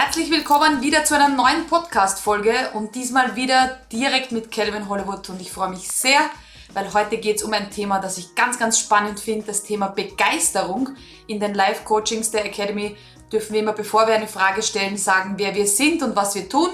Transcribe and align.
Herzlich 0.00 0.30
willkommen 0.30 0.80
wieder 0.80 1.04
zu 1.04 1.16
einer 1.16 1.28
neuen 1.28 1.66
Podcast-Folge 1.66 2.70
und 2.74 2.94
diesmal 2.94 3.34
wieder 3.34 3.80
direkt 3.90 4.30
mit 4.30 4.52
Calvin 4.52 4.88
Hollywood 4.88 5.28
und 5.28 5.40
ich 5.40 5.50
freue 5.50 5.70
mich 5.70 5.90
sehr, 5.90 6.20
weil 6.72 6.94
heute 6.94 7.18
geht 7.18 7.38
es 7.38 7.42
um 7.42 7.52
ein 7.52 7.68
Thema, 7.72 7.98
das 7.98 8.16
ich 8.16 8.36
ganz, 8.36 8.60
ganz 8.60 8.78
spannend 8.78 9.18
finde, 9.18 9.48
das 9.48 9.64
Thema 9.64 9.88
Begeisterung. 9.88 10.90
In 11.26 11.40
den 11.40 11.52
Live-Coachings 11.52 12.30
der 12.30 12.44
Academy 12.44 12.94
dürfen 13.32 13.54
wir 13.54 13.60
immer, 13.60 13.72
bevor 13.72 14.06
wir 14.06 14.14
eine 14.14 14.28
Frage 14.28 14.62
stellen, 14.62 14.96
sagen, 14.96 15.34
wer 15.36 15.56
wir 15.56 15.66
sind 15.66 16.00
und 16.04 16.14
was 16.14 16.36
wir 16.36 16.48
tun. 16.48 16.70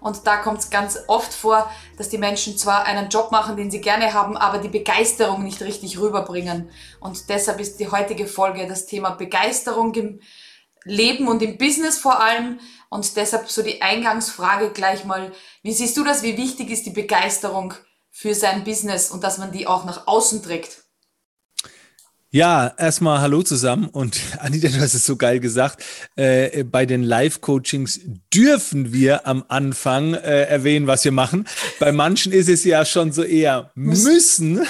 Und 0.00 0.24
da 0.28 0.36
kommt 0.36 0.60
es 0.60 0.70
ganz 0.70 1.00
oft 1.08 1.34
vor, 1.34 1.68
dass 1.98 2.10
die 2.10 2.18
Menschen 2.18 2.56
zwar 2.56 2.84
einen 2.84 3.08
Job 3.08 3.32
machen, 3.32 3.56
den 3.56 3.72
sie 3.72 3.80
gerne 3.80 4.14
haben, 4.14 4.36
aber 4.36 4.58
die 4.58 4.68
Begeisterung 4.68 5.42
nicht 5.42 5.62
richtig 5.62 5.98
rüberbringen. 5.98 6.70
Und 7.00 7.28
deshalb 7.28 7.58
ist 7.58 7.80
die 7.80 7.90
heutige 7.90 8.28
Folge 8.28 8.68
das 8.68 8.86
Thema 8.86 9.10
Begeisterung 9.10 9.92
Leben 10.84 11.28
und 11.28 11.42
im 11.42 11.58
Business 11.58 11.98
vor 11.98 12.20
allem. 12.20 12.60
Und 12.88 13.16
deshalb 13.16 13.48
so 13.48 13.62
die 13.62 13.82
Eingangsfrage 13.82 14.70
gleich 14.70 15.04
mal, 15.04 15.32
wie 15.62 15.72
siehst 15.72 15.96
du 15.96 16.04
das? 16.04 16.22
Wie 16.22 16.36
wichtig 16.36 16.70
ist 16.70 16.86
die 16.86 16.90
Begeisterung 16.90 17.74
für 18.10 18.34
sein 18.34 18.64
Business 18.64 19.10
und 19.10 19.24
dass 19.24 19.38
man 19.38 19.52
die 19.52 19.66
auch 19.66 19.84
nach 19.84 20.06
außen 20.06 20.42
trägt? 20.42 20.81
Ja, 22.34 22.72
erstmal 22.78 23.20
Hallo 23.20 23.42
zusammen 23.42 23.90
und 23.90 24.18
Anita, 24.38 24.68
du 24.68 24.80
hast 24.80 24.94
es 24.94 25.04
so 25.04 25.16
geil 25.16 25.38
gesagt. 25.38 25.84
Äh, 26.16 26.64
bei 26.64 26.86
den 26.86 27.02
Live-Coachings 27.02 28.00
dürfen 28.32 28.90
wir 28.90 29.26
am 29.26 29.44
Anfang 29.48 30.14
äh, 30.14 30.44
erwähnen, 30.44 30.86
was 30.86 31.04
wir 31.04 31.12
machen. 31.12 31.46
Bei 31.78 31.92
manchen 31.92 32.32
ist 32.32 32.48
es 32.48 32.64
ja 32.64 32.86
schon 32.86 33.12
so 33.12 33.22
eher 33.22 33.70
müssen, 33.74 34.66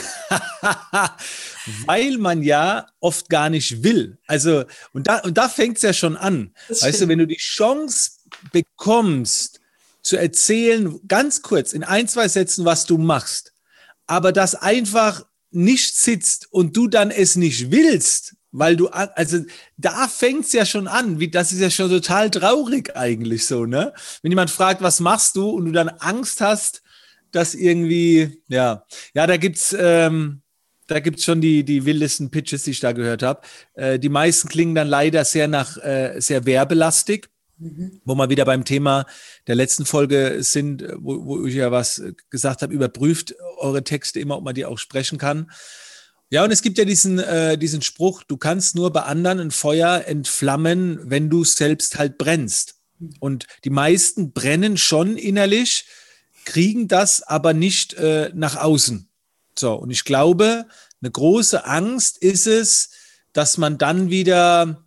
weil 1.87 2.19
man 2.19 2.43
ja 2.43 2.89
oft 2.99 3.29
gar 3.29 3.49
nicht 3.49 3.85
will. 3.85 4.19
Also, 4.27 4.65
und 4.93 5.07
da, 5.07 5.19
und 5.19 5.39
da 5.39 5.49
fängt 5.49 5.77
es 5.77 5.83
ja 5.85 5.93
schon 5.93 6.17
an. 6.17 6.53
Das 6.69 6.83
weißt 6.83 6.97
stimmt. 6.97 7.03
du, 7.03 7.13
wenn 7.13 7.19
du 7.21 7.27
die 7.29 7.37
Chance 7.37 8.11
bekommst, 8.51 9.61
zu 10.03 10.17
erzählen, 10.17 10.99
ganz 11.07 11.43
kurz 11.43 11.73
in 11.73 11.85
ein, 11.85 12.09
zwei 12.09 12.27
Sätzen, 12.27 12.65
was 12.65 12.87
du 12.87 12.99
machst, 12.99 13.53
aber 14.09 14.33
das 14.33 14.57
einfach 14.57 15.27
nicht 15.55 15.97
sitzt 15.97 16.49
und 16.51 16.77
du 16.77 16.89
dann 16.89 17.11
es 17.11 17.37
nicht 17.37 17.71
willst, 17.71 18.37
weil 18.53 18.77
du, 18.77 18.89
also 18.89 19.39
da 19.77 20.09
fängt's 20.09 20.53
ja 20.53 20.67
schon 20.67 20.87
an, 20.87 21.19
wie, 21.19 21.31
das 21.31 21.53
ist 21.53 21.61
ja 21.61 21.71
schon 21.71 21.91
total 21.91 22.31
traurig 22.31 22.95
eigentlich 22.97 23.47
so, 23.47 23.65
ne? 23.65 23.95
Wenn 24.23 24.33
jemand 24.33 24.51
fragt, 24.51 24.83
was 24.83 25.01
machst 25.01 25.37
du 25.37 25.49
und 25.51 25.65
du 25.65 25.73
dann 25.73 25.89
Angst 25.89 26.41
hast, 26.41 26.83
dass 27.31 27.55
irgendwie, 27.55 28.43
ja, 28.49 28.85
ja, 29.15 29.27
da 29.27 29.39
gibt's, 29.39 29.75
ähm, 29.79 30.43
da 30.87 31.01
gibt's 31.01 31.25
schon 31.25 31.41
die, 31.41 31.65
die 31.65 31.87
wildesten 31.87 32.31
Pitches, 32.31 32.65
die 32.65 32.73
ich 32.73 32.81
da 32.81 32.93
gehört 32.93 33.23
habe. 33.23 33.41
Äh, 33.73 33.99
die 33.99 34.11
meisten 34.11 34.49
klingen 34.49 34.75
dann 34.75 34.89
leider 34.89 35.25
sehr 35.25 35.49
nach, 35.49 35.79
äh, 35.79 36.21
sehr 36.21 36.45
werbelastig. 36.45 37.31
Mhm. 37.63 38.01
Wo 38.05 38.17
wir 38.17 38.29
wieder 38.29 38.45
beim 38.45 38.65
Thema 38.65 39.07
der 39.47 39.55
letzten 39.55 39.87
Folge 39.87 40.39
sind, 40.41 40.85
wo, 40.97 41.25
wo 41.25 41.47
ich 41.47 41.55
ja 41.55 41.71
was 41.71 42.03
gesagt 42.29 42.63
habe, 42.63 42.75
überprüft 42.75 43.37
eure 43.59 43.85
Texte 43.85 44.19
immer, 44.19 44.37
ob 44.37 44.45
man 44.45 44.55
die 44.55 44.65
auch 44.65 44.79
sprechen 44.79 45.17
kann. 45.17 45.51
Ja, 46.29 46.43
und 46.43 46.51
es 46.51 46.63
gibt 46.63 46.79
ja 46.79 46.85
diesen, 46.85 47.21
äh, 47.21 47.57
diesen 47.57 47.83
Spruch, 47.83 48.25
du 48.25 48.37
kannst 48.37 48.75
nur 48.75 48.93
bei 48.93 49.03
anderen 49.03 49.39
ein 49.39 49.51
Feuer 49.53 50.05
entflammen, 50.07 50.99
wenn 51.05 51.31
du 51.31 51.45
selbst 51.45 51.99
halt 51.99 52.19
brennst. 52.19 52.81
Und 53.21 53.47
die 53.65 53.71
meisten 53.71 54.33
brennen 54.33 54.77
schon 54.77 55.17
innerlich, 55.17 55.85
kriegen 56.45 56.89
das 56.89 57.23
aber 57.23 57.53
nicht 57.53 57.95
äh, 57.95 58.31
nach 58.35 58.57
außen. 58.57 59.09
So, 59.57 59.75
und 59.75 59.91
ich 59.91 60.05
glaube, 60.05 60.67
eine 61.01 61.11
große 61.13 61.65
Angst 61.65 62.19
ist 62.19 62.49
es, 62.49 62.91
dass 63.33 63.57
man 63.57 63.79
dann 63.79 64.11
wieder 64.11 64.82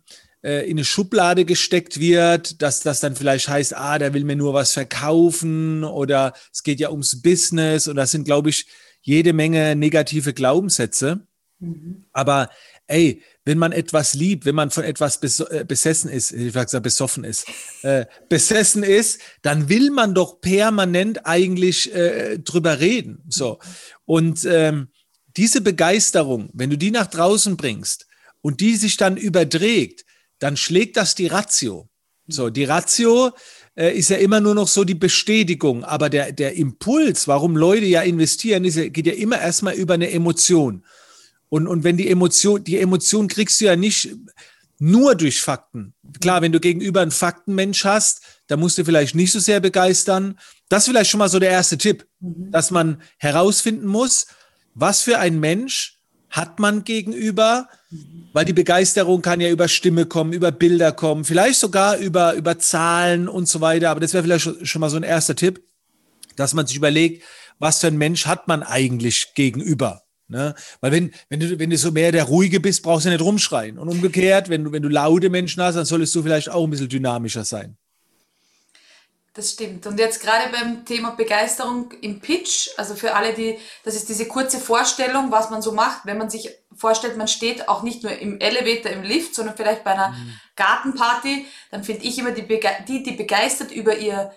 äh, 0.46 0.64
in 0.64 0.76
eine 0.76 0.84
Schublade 0.84 1.44
gesteckt 1.44 1.98
wird, 1.98 2.62
dass 2.62 2.80
das 2.80 3.00
dann 3.00 3.16
vielleicht 3.16 3.48
heißt, 3.48 3.76
ah, 3.76 3.98
der 3.98 4.14
will 4.14 4.22
mir 4.22 4.36
nur 4.36 4.54
was 4.54 4.72
verkaufen 4.72 5.82
oder 5.82 6.34
es 6.52 6.62
geht 6.62 6.78
ja 6.78 6.90
ums 6.90 7.20
Business 7.20 7.88
und 7.88 7.96
das 7.96 8.12
sind, 8.12 8.24
glaube 8.24 8.50
ich, 8.50 8.66
jede 9.02 9.32
Menge 9.32 9.74
negative 9.74 10.32
Glaubenssätze. 10.32 11.26
Mhm. 11.58 12.04
Aber 12.12 12.48
ey, 12.86 13.22
wenn 13.44 13.58
man 13.58 13.72
etwas 13.72 14.14
liebt, 14.14 14.44
wenn 14.44 14.54
man 14.54 14.70
von 14.70 14.84
etwas 14.84 15.18
bes 15.18 15.40
äh, 15.40 15.64
besessen 15.66 16.10
ist, 16.10 16.30
ich 16.30 16.52
sag 16.52 16.66
gesagt, 16.66 16.84
besoffen 16.84 17.24
ist, 17.24 17.46
äh, 17.82 18.06
besessen 18.28 18.84
ist, 18.84 19.20
dann 19.42 19.68
will 19.68 19.90
man 19.90 20.14
doch 20.14 20.40
permanent 20.40 21.26
eigentlich 21.26 21.92
äh, 21.92 22.38
drüber 22.38 22.78
reden. 22.78 23.24
So. 23.28 23.58
Und 24.04 24.44
ähm, 24.44 24.88
diese 25.36 25.60
Begeisterung, 25.60 26.50
wenn 26.52 26.70
du 26.70 26.78
die 26.78 26.92
nach 26.92 27.08
draußen 27.08 27.56
bringst 27.56 28.06
und 28.42 28.60
die 28.60 28.76
sich 28.76 28.96
dann 28.96 29.16
überträgt, 29.16 30.06
dann 30.38 30.56
schlägt 30.56 30.96
das 30.96 31.14
die 31.14 31.26
Ratio. 31.26 31.88
So, 32.28 32.50
die 32.50 32.64
Ratio 32.64 33.32
äh, 33.76 33.96
ist 33.96 34.10
ja 34.10 34.16
immer 34.16 34.40
nur 34.40 34.54
noch 34.54 34.68
so 34.68 34.84
die 34.84 34.94
Bestätigung, 34.94 35.84
aber 35.84 36.10
der, 36.10 36.32
der 36.32 36.54
Impuls, 36.54 37.28
warum 37.28 37.56
Leute 37.56 37.86
ja 37.86 38.02
investieren, 38.02 38.64
ist, 38.64 38.76
geht 38.92 39.06
ja 39.06 39.12
immer 39.12 39.40
erstmal 39.40 39.74
über 39.74 39.94
eine 39.94 40.10
Emotion. 40.10 40.84
Und, 41.48 41.68
und 41.68 41.84
wenn 41.84 41.96
die 41.96 42.10
Emotion, 42.10 42.64
die 42.64 42.78
Emotion 42.78 43.28
kriegst 43.28 43.60
du 43.60 43.66
ja 43.66 43.76
nicht 43.76 44.10
nur 44.78 45.14
durch 45.14 45.40
Fakten. 45.40 45.94
Klar, 46.20 46.42
wenn 46.42 46.52
du 46.52 46.60
gegenüber 46.60 47.00
einen 47.00 47.10
Faktenmensch 47.10 47.84
hast, 47.84 48.22
da 48.46 48.56
musst 48.56 48.76
du 48.78 48.84
vielleicht 48.84 49.14
nicht 49.14 49.32
so 49.32 49.38
sehr 49.38 49.60
begeistern. 49.60 50.38
Das 50.68 50.82
ist 50.82 50.88
vielleicht 50.88 51.10
schon 51.10 51.18
mal 51.18 51.28
so 51.28 51.38
der 51.38 51.50
erste 51.50 51.78
Tipp, 51.78 52.06
mhm. 52.20 52.50
dass 52.50 52.70
man 52.70 53.00
herausfinden 53.18 53.86
muss, 53.86 54.26
was 54.74 55.02
für 55.02 55.18
ein 55.18 55.40
Mensch 55.40 55.95
hat 56.30 56.58
man 56.58 56.84
gegenüber, 56.84 57.68
weil 58.32 58.44
die 58.44 58.52
Begeisterung 58.52 59.22
kann 59.22 59.40
ja 59.40 59.48
über 59.50 59.68
Stimme 59.68 60.06
kommen, 60.06 60.32
über 60.32 60.52
Bilder 60.52 60.92
kommen, 60.92 61.24
vielleicht 61.24 61.58
sogar 61.58 61.96
über, 61.96 62.34
über 62.34 62.58
Zahlen 62.58 63.28
und 63.28 63.48
so 63.48 63.60
weiter. 63.60 63.90
Aber 63.90 64.00
das 64.00 64.12
wäre 64.12 64.24
vielleicht 64.24 64.66
schon 64.66 64.80
mal 64.80 64.90
so 64.90 64.96
ein 64.96 65.02
erster 65.02 65.36
Tipp, 65.36 65.62
dass 66.36 66.54
man 66.54 66.66
sich 66.66 66.76
überlegt, 66.76 67.22
was 67.58 67.80
für 67.80 67.86
ein 67.86 67.96
Mensch 67.96 68.26
hat 68.26 68.48
man 68.48 68.62
eigentlich 68.62 69.34
gegenüber. 69.34 70.02
Ne? 70.28 70.54
Weil 70.80 70.92
wenn, 70.92 71.12
wenn, 71.28 71.40
du, 71.40 71.58
wenn 71.58 71.70
du 71.70 71.78
so 71.78 71.92
mehr 71.92 72.12
der 72.12 72.24
Ruhige 72.24 72.60
bist, 72.60 72.82
brauchst 72.82 73.06
du 73.06 73.10
nicht 73.10 73.22
rumschreien. 73.22 73.78
Und 73.78 73.88
umgekehrt, 73.88 74.48
wenn 74.48 74.64
du, 74.64 74.72
wenn 74.72 74.82
du 74.82 74.88
laute 74.88 75.30
Menschen 75.30 75.62
hast, 75.62 75.76
dann 75.76 75.84
solltest 75.84 76.14
du 76.14 76.22
vielleicht 76.22 76.50
auch 76.50 76.64
ein 76.64 76.70
bisschen 76.70 76.88
dynamischer 76.88 77.44
sein. 77.44 77.76
Das 79.36 79.50
stimmt. 79.50 79.86
Und 79.86 80.00
jetzt 80.00 80.22
gerade 80.22 80.50
beim 80.50 80.86
Thema 80.86 81.10
Begeisterung 81.10 81.92
im 82.00 82.20
Pitch, 82.20 82.70
also 82.78 82.94
für 82.94 83.14
alle, 83.14 83.34
die, 83.34 83.58
das 83.84 83.94
ist 83.94 84.08
diese 84.08 84.26
kurze 84.26 84.58
Vorstellung, 84.58 85.30
was 85.30 85.50
man 85.50 85.60
so 85.60 85.72
macht, 85.72 86.06
wenn 86.06 86.16
man 86.16 86.30
sich 86.30 86.48
vorstellt, 86.74 87.18
man 87.18 87.28
steht 87.28 87.68
auch 87.68 87.82
nicht 87.82 88.02
nur 88.02 88.12
im 88.12 88.40
Elevator, 88.40 88.90
im 88.92 89.02
Lift, 89.02 89.34
sondern 89.34 89.54
vielleicht 89.54 89.84
bei 89.84 89.92
einer 89.92 90.12
mhm. 90.12 90.40
Gartenparty, 90.56 91.44
dann 91.70 91.84
finde 91.84 92.04
ich 92.04 92.18
immer 92.18 92.30
die, 92.30 92.48
die, 92.88 93.02
die 93.02 93.12
begeistert 93.12 93.72
über 93.72 93.98
ihr 93.98 94.32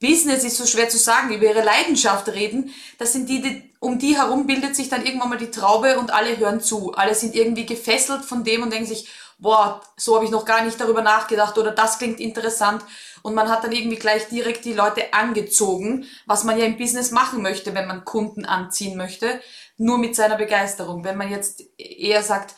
Business, 0.00 0.42
ist 0.42 0.56
so 0.56 0.66
schwer 0.66 0.88
zu 0.88 0.98
sagen, 0.98 1.32
über 1.32 1.44
ihre 1.44 1.62
Leidenschaft 1.62 2.26
reden, 2.28 2.74
das 2.98 3.12
sind 3.12 3.28
die, 3.28 3.40
die, 3.40 3.72
um 3.78 4.00
die 4.00 4.16
herum 4.16 4.48
bildet 4.48 4.74
sich 4.74 4.88
dann 4.88 5.06
irgendwann 5.06 5.28
mal 5.28 5.38
die 5.38 5.52
Traube 5.52 6.00
und 6.00 6.12
alle 6.12 6.36
hören 6.38 6.60
zu. 6.60 6.92
Alle 6.94 7.14
sind 7.14 7.36
irgendwie 7.36 7.66
gefesselt 7.66 8.24
von 8.24 8.42
dem 8.42 8.64
und 8.64 8.72
denken 8.72 8.88
sich, 8.88 9.08
boah, 9.38 9.80
so 9.96 10.16
habe 10.16 10.24
ich 10.24 10.30
noch 10.32 10.44
gar 10.44 10.64
nicht 10.64 10.80
darüber 10.80 11.02
nachgedacht 11.02 11.56
oder 11.56 11.70
das 11.70 11.98
klingt 11.98 12.18
interessant 12.18 12.84
und 13.22 13.34
man 13.34 13.48
hat 13.48 13.64
dann 13.64 13.72
irgendwie 13.72 13.96
gleich 13.96 14.28
direkt 14.28 14.64
die 14.64 14.72
Leute 14.72 15.12
angezogen, 15.12 16.06
was 16.26 16.44
man 16.44 16.58
ja 16.58 16.64
im 16.64 16.76
Business 16.76 17.10
machen 17.10 17.42
möchte, 17.42 17.74
wenn 17.74 17.86
man 17.86 18.04
Kunden 18.04 18.44
anziehen 18.44 18.96
möchte, 18.96 19.40
nur 19.76 19.98
mit 19.98 20.14
seiner 20.14 20.36
Begeisterung. 20.36 21.04
Wenn 21.04 21.16
man 21.16 21.30
jetzt 21.30 21.62
eher 21.78 22.22
sagt, 22.22 22.54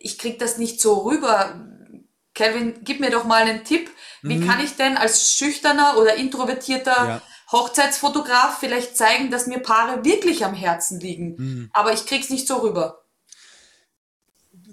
ich 0.00 0.18
krieg 0.18 0.38
das 0.38 0.58
nicht 0.58 0.80
so 0.80 1.00
rüber, 1.00 1.54
Kevin, 2.34 2.80
gib 2.82 3.00
mir 3.00 3.10
doch 3.10 3.24
mal 3.24 3.42
einen 3.42 3.64
Tipp, 3.64 3.90
wie 4.22 4.38
mhm. 4.38 4.48
kann 4.48 4.64
ich 4.64 4.76
denn 4.76 4.96
als 4.96 5.32
schüchterner 5.32 5.98
oder 5.98 6.14
introvertierter 6.14 7.08
ja. 7.08 7.22
Hochzeitsfotograf 7.52 8.58
vielleicht 8.58 8.96
zeigen, 8.96 9.30
dass 9.30 9.46
mir 9.46 9.58
Paare 9.58 10.04
wirklich 10.04 10.44
am 10.44 10.54
Herzen 10.54 10.98
liegen, 10.98 11.34
mhm. 11.36 11.70
aber 11.74 11.92
ich 11.92 12.06
krieg's 12.06 12.30
nicht 12.30 12.48
so 12.48 12.56
rüber 12.56 13.01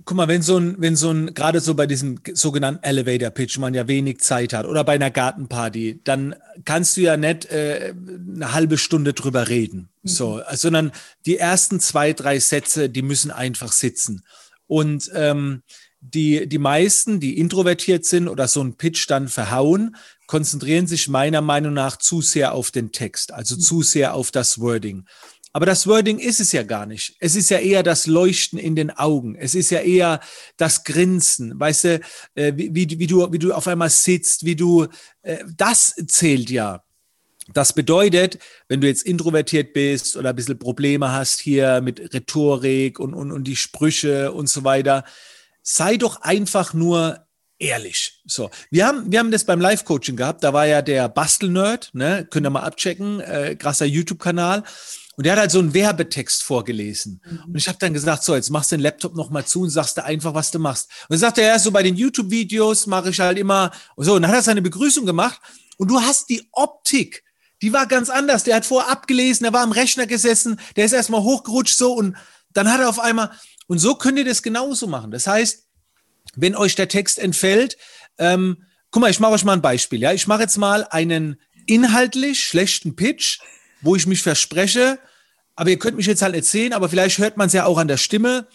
guck 0.09 0.17
mal, 0.17 0.27
wenn 0.27 0.41
so 0.41 0.57
ein, 0.57 0.75
wenn 0.79 0.95
so 0.95 1.11
ein, 1.11 1.35
gerade 1.35 1.59
so 1.59 1.75
bei 1.75 1.85
diesem 1.85 2.19
sogenannten 2.33 2.83
Elevator 2.83 3.29
Pitch 3.29 3.59
man 3.59 3.75
ja 3.75 3.87
wenig 3.87 4.21
Zeit 4.21 4.53
hat 4.53 4.65
oder 4.65 4.83
bei 4.83 4.93
einer 4.93 5.11
Gartenparty, 5.11 6.01
dann 6.03 6.33
kannst 6.65 6.97
du 6.97 7.01
ja 7.01 7.15
nicht 7.15 7.45
äh, 7.45 7.93
eine 8.35 8.51
halbe 8.51 8.79
Stunde 8.79 9.13
drüber 9.13 9.49
reden. 9.49 9.89
Mhm. 10.01 10.09
So, 10.09 10.41
sondern 10.53 10.91
die 11.27 11.37
ersten 11.37 11.79
zwei, 11.79 12.13
drei 12.13 12.39
Sätze, 12.39 12.89
die 12.89 13.03
müssen 13.03 13.29
einfach 13.29 13.71
sitzen. 13.71 14.23
Und 14.65 15.11
ähm, 15.13 15.61
die, 16.01 16.49
die 16.49 16.57
meisten, 16.57 17.19
die 17.19 17.37
introvertiert 17.37 18.03
sind 18.03 18.29
oder 18.29 18.47
so 18.47 18.61
einen 18.61 18.77
Pitch 18.77 19.07
dann 19.11 19.27
verhauen, 19.27 19.95
konzentrieren 20.25 20.87
sich 20.87 21.07
meiner 21.07 21.41
Meinung 21.41 21.73
nach 21.73 21.97
zu 21.97 22.21
sehr 22.21 22.55
auf 22.55 22.71
den 22.71 22.91
Text, 22.91 23.31
also 23.31 23.57
mhm. 23.57 23.59
zu 23.59 23.83
sehr 23.83 24.15
auf 24.15 24.31
das 24.31 24.59
Wording. 24.59 25.05
Aber 25.51 25.65
das 25.65 25.87
Wording 25.87 26.19
ist 26.19 26.39
es 26.39 26.51
ja 26.51 26.63
gar 26.63 26.85
nicht. 26.85 27.15
Es 27.19 27.35
ist 27.35 27.49
ja 27.49 27.57
eher 27.57 27.81
das 27.81 28.05
Leuchten 28.05 28.59
in 28.59 28.75
den 28.75 28.91
Augen. 28.91 29.35
Es 29.35 29.55
ist 29.55 29.71
ja 29.71 29.79
eher 29.79 30.19
das 30.57 30.83
Grinsen, 30.83 31.59
weißt 31.59 31.83
du, 31.85 32.01
äh, 32.35 32.53
wie, 32.55 32.73
wie, 32.75 32.99
wie, 32.99 33.07
du, 33.07 33.31
wie 33.31 33.39
du 33.39 33.53
auf 33.53 33.67
einmal 33.67 33.89
sitzt, 33.89 34.45
wie 34.45 34.55
du, 34.55 34.87
äh, 35.23 35.43
das 35.57 35.95
zählt 36.07 36.49
ja. 36.49 36.83
Das 37.53 37.73
bedeutet, 37.73 38.37
wenn 38.67 38.79
du 38.79 38.87
jetzt 38.87 39.03
introvertiert 39.03 39.73
bist 39.73 40.15
oder 40.17 40.29
ein 40.29 40.35
bisschen 40.35 40.59
Probleme 40.59 41.11
hast 41.11 41.39
hier 41.39 41.81
mit 41.81 42.13
Rhetorik 42.13 42.99
und, 42.99 43.15
und, 43.15 43.31
und 43.31 43.45
die 43.45 43.55
Sprüche 43.55 44.31
und 44.31 44.47
so 44.47 44.63
weiter, 44.63 45.03
sei 45.63 45.97
doch 45.97 46.21
einfach 46.21 46.75
nur 46.75 47.25
ehrlich. 47.57 48.21
So, 48.25 48.51
wir 48.69 48.85
haben, 48.85 49.11
wir 49.11 49.19
haben 49.19 49.31
das 49.31 49.45
beim 49.45 49.61
Live-Coaching 49.61 50.15
gehabt. 50.15 50.43
Da 50.43 50.53
war 50.53 50.67
ja 50.67 50.81
der 50.81 51.09
Bastelnerd, 51.09 51.89
ne, 51.93 52.27
könnt 52.29 52.45
ihr 52.45 52.51
mal 52.51 52.63
abchecken, 52.63 53.19
äh, 53.19 53.55
krasser 53.55 53.85
YouTube-Kanal. 53.85 54.63
Und 55.19 55.25
der 55.25 55.33
hat 55.33 55.39
halt 55.39 55.51
so 55.51 55.59
einen 55.59 55.73
Werbetext 55.73 56.43
vorgelesen. 56.43 57.21
Mhm. 57.25 57.43
Und 57.47 57.57
ich 57.57 57.67
habe 57.67 57.77
dann 57.77 57.93
gesagt, 57.93 58.23
so, 58.23 58.35
jetzt 58.35 58.51
machst 58.51 58.71
du 58.71 58.77
den 58.77 58.83
Laptop 58.83 59.17
noch 59.17 59.29
mal 59.29 59.45
zu 59.45 59.63
und 59.63 59.69
sagst 59.69 59.97
du 59.97 60.05
einfach, 60.05 60.33
was 60.33 60.49
du 60.49 60.59
machst. 60.59 60.89
Und 61.09 61.09
dann 61.09 61.19
sagt 61.19 61.39
er, 61.39 61.47
ja, 61.47 61.59
so 61.59 61.71
bei 61.71 61.83
den 61.83 61.97
YouTube-Videos 61.97 62.87
mache 62.87 63.09
ich 63.09 63.19
halt 63.19 63.37
immer 63.37 63.69
und 63.97 64.05
so. 64.05 64.13
Und 64.13 64.21
dann 64.21 64.31
hat 64.31 64.37
er 64.37 64.43
seine 64.43 64.61
Begrüßung 64.61 65.05
gemacht. 65.05 65.41
Und 65.75 65.91
du 65.91 65.99
hast 65.99 66.29
die 66.29 66.47
Optik, 66.53 67.25
die 67.61 67.73
war 67.73 67.85
ganz 67.85 68.09
anders. 68.09 68.45
Der 68.45 68.55
hat 68.55 68.65
vorher 68.65 68.89
abgelesen, 68.89 69.43
der 69.43 69.51
war 69.51 69.61
am 69.61 69.73
Rechner 69.73 70.07
gesessen, 70.07 70.57
der 70.77 70.85
ist 70.85 70.93
erstmal 70.93 71.21
hochgerutscht 71.21 71.77
so 71.77 71.95
und 71.95 72.15
dann 72.53 72.71
hat 72.71 72.79
er 72.79 72.87
auf 72.87 72.99
einmal, 73.01 73.29
und 73.67 73.79
so 73.79 73.95
könnt 73.95 74.19
ihr 74.19 74.23
das 74.23 74.41
genauso 74.41 74.87
machen. 74.87 75.11
Das 75.11 75.27
heißt, 75.27 75.67
wenn 76.35 76.55
euch 76.55 76.75
der 76.75 76.87
Text 76.87 77.19
entfällt, 77.19 77.75
ähm, 78.19 78.63
guck 78.89 79.01
mal, 79.01 79.11
ich 79.11 79.19
mache 79.19 79.33
euch 79.33 79.43
mal 79.43 79.51
ein 79.51 79.61
Beispiel. 79.61 79.99
Ja, 79.99 80.13
ich 80.13 80.27
mache 80.27 80.43
jetzt 80.43 80.57
mal 80.57 80.85
einen 80.85 81.41
inhaltlich 81.67 82.41
schlechten 82.41 82.95
Pitch, 82.95 83.39
wo 83.81 83.97
ich 83.97 84.07
mich 84.07 84.21
verspreche, 84.21 84.97
aber 85.59 85.71
ihr 85.71 85.77
könnt 85.77 85.97
mich 85.97 86.05
jetzt 86.05 86.21
halt 86.21 86.35
erzählen, 86.35 86.71
aber 86.71 86.87
vielleicht 86.87 87.17
hört 87.17 87.35
man 87.35 87.47
es 87.47 87.53
ja 87.53 87.65
auch 87.65 87.77
an 87.77 87.89
der 87.89 87.97
Stimme, 87.97 88.47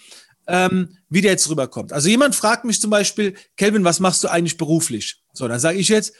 ähm, 0.46 0.96
wie 1.10 1.20
der 1.20 1.32
jetzt 1.32 1.50
rüberkommt. 1.50 1.92
Also 1.92 2.08
jemand 2.08 2.34
fragt 2.34 2.64
mich 2.64 2.80
zum 2.80 2.88
Beispiel, 2.88 3.34
Kelvin, 3.58 3.84
was 3.84 4.00
machst 4.00 4.24
du 4.24 4.28
eigentlich 4.28 4.56
beruflich? 4.56 5.22
So, 5.34 5.46
dann 5.46 5.60
sage 5.60 5.76
ich 5.76 5.88
jetzt, 5.88 6.14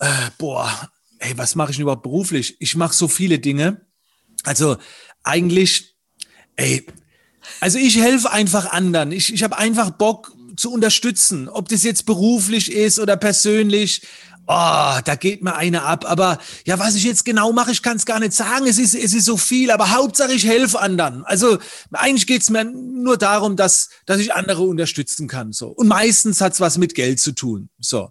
äh, 0.00 0.10
boah, 0.36 0.70
hey, 1.18 1.32
was 1.38 1.54
mache 1.54 1.70
ich 1.70 1.78
denn 1.78 1.84
überhaupt 1.84 2.02
beruflich? 2.02 2.58
Ich 2.60 2.76
mache 2.76 2.94
so 2.94 3.08
viele 3.08 3.38
Dinge. 3.38 3.86
Also 4.44 4.76
eigentlich, 5.22 5.96
ey, 6.56 6.86
also 7.60 7.78
ich 7.78 7.96
helfe 7.96 8.30
einfach 8.30 8.70
anderen. 8.70 9.12
Ich, 9.12 9.32
ich 9.32 9.42
habe 9.42 9.56
einfach 9.56 9.92
Bock, 9.92 10.30
zu 10.56 10.72
unterstützen, 10.72 11.48
ob 11.48 11.68
das 11.68 11.82
jetzt 11.82 12.06
beruflich 12.06 12.72
ist 12.72 12.98
oder 12.98 13.16
persönlich. 13.16 14.02
Oh, 14.46 14.98
da 15.04 15.14
geht 15.18 15.42
mir 15.42 15.54
eine 15.54 15.82
ab. 15.82 16.04
Aber 16.08 16.38
ja, 16.64 16.78
was 16.78 16.96
ich 16.96 17.04
jetzt 17.04 17.24
genau 17.24 17.52
mache, 17.52 17.70
ich 17.70 17.82
kann 17.82 17.96
es 17.96 18.06
gar 18.06 18.18
nicht 18.18 18.32
sagen. 18.32 18.66
Es 18.66 18.78
ist, 18.78 18.94
es 18.94 19.14
ist 19.14 19.24
so 19.24 19.36
viel, 19.36 19.70
aber 19.70 19.90
Hauptsache 19.90 20.32
ich 20.32 20.46
helfe 20.46 20.80
anderen. 20.80 21.24
Also 21.24 21.58
eigentlich 21.92 22.26
geht 22.26 22.42
es 22.42 22.50
mir 22.50 22.64
nur 22.64 23.16
darum, 23.16 23.56
dass, 23.56 23.88
dass 24.04 24.18
ich 24.18 24.34
andere 24.34 24.62
unterstützen 24.62 25.28
kann. 25.28 25.52
So. 25.52 25.68
Und 25.68 25.86
meistens 25.86 26.40
hat 26.40 26.54
es 26.54 26.60
was 26.60 26.76
mit 26.76 26.94
Geld 26.94 27.20
zu 27.20 27.32
tun. 27.32 27.68
So. 27.78 28.10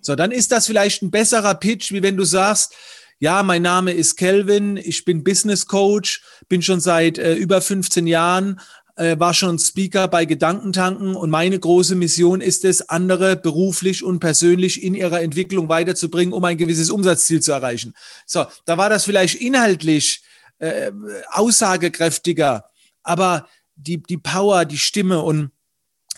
so, 0.00 0.14
dann 0.14 0.30
ist 0.30 0.52
das 0.52 0.66
vielleicht 0.66 1.02
ein 1.02 1.10
besserer 1.10 1.54
Pitch, 1.54 1.90
wie 1.90 2.02
wenn 2.02 2.16
du 2.16 2.24
sagst, 2.24 2.74
ja, 3.18 3.44
mein 3.44 3.62
Name 3.62 3.92
ist 3.92 4.16
Kelvin, 4.16 4.76
ich 4.76 5.04
bin 5.04 5.22
Business 5.22 5.66
Coach, 5.66 6.22
bin 6.48 6.60
schon 6.60 6.80
seit 6.80 7.18
äh, 7.18 7.34
über 7.34 7.60
15 7.60 8.08
Jahren 8.08 8.60
äh, 8.96 9.18
war 9.18 9.34
schon 9.34 9.58
Speaker 9.58 10.08
bei 10.08 10.24
Gedankentanken 10.24 11.16
und 11.16 11.30
meine 11.30 11.58
große 11.58 11.94
Mission 11.94 12.40
ist 12.40 12.64
es, 12.64 12.88
andere 12.88 13.36
beruflich 13.36 14.04
und 14.04 14.20
persönlich 14.20 14.82
in 14.82 14.94
ihrer 14.94 15.22
Entwicklung 15.22 15.68
weiterzubringen, 15.68 16.34
um 16.34 16.44
ein 16.44 16.58
gewisses 16.58 16.90
Umsatzziel 16.90 17.40
zu 17.40 17.52
erreichen. 17.52 17.94
So, 18.26 18.46
da 18.64 18.78
war 18.78 18.90
das 18.90 19.04
vielleicht 19.04 19.40
inhaltlich 19.40 20.22
äh, 20.58 20.92
aussagekräftiger, 21.30 22.66
aber 23.02 23.48
die, 23.76 24.02
die 24.02 24.18
Power, 24.18 24.64
die 24.64 24.78
Stimme 24.78 25.22
und 25.22 25.50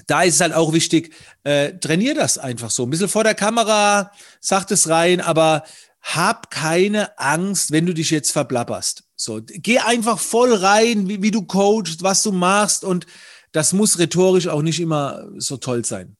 da 0.07 0.23
ist 0.23 0.35
es 0.35 0.41
halt 0.41 0.53
auch 0.53 0.73
wichtig, 0.73 1.15
äh, 1.45 1.73
trainier 1.75 2.15
das 2.15 2.37
einfach 2.37 2.71
so. 2.71 2.83
Ein 2.85 2.91
bisschen 2.91 3.09
vor 3.09 3.23
der 3.23 3.35
Kamera, 3.35 4.11
sag 4.41 4.69
es 4.71 4.89
rein, 4.89 5.21
aber 5.21 5.65
hab 6.01 6.51
keine 6.51 7.19
Angst, 7.19 7.71
wenn 7.71 7.87
du 7.87 7.95
dich 7.95 8.11
jetzt 8.11 8.33
verblapperst. 8.33 9.05
So, 9.17 9.41
geh 9.45 9.79
einfach 9.79 10.19
voll 10.19 10.53
rein, 10.53 11.09
wie, 11.09 11.23
wie 11.23 11.31
du 11.31 11.43
coachst, 11.43 12.03
was 12.03 12.23
du 12.23 12.33
machst 12.33 12.85
und 12.85 13.07
das 13.53 13.73
muss 13.73 13.99
rhetorisch 13.99 14.49
auch 14.49 14.63
nicht 14.63 14.81
immer 14.81 15.29
so 15.39 15.57
toll 15.57 15.85
sein. 15.85 16.17